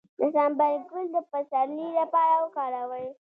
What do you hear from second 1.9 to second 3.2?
لپاره وکاروئ